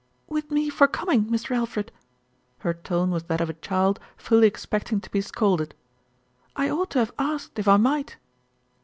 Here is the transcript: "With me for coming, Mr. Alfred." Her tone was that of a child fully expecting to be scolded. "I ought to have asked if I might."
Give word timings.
"With 0.27 0.49
me 0.49 0.71
for 0.71 0.87
coming, 0.87 1.25
Mr. 1.25 1.55
Alfred." 1.55 1.91
Her 2.57 2.73
tone 2.73 3.11
was 3.11 3.25
that 3.25 3.39
of 3.39 3.51
a 3.51 3.53
child 3.53 3.99
fully 4.17 4.47
expecting 4.47 4.99
to 4.99 5.11
be 5.11 5.21
scolded. 5.21 5.75
"I 6.55 6.71
ought 6.71 6.89
to 6.89 6.97
have 7.05 7.13
asked 7.19 7.59
if 7.59 7.67
I 7.67 7.77
might." 7.77 8.17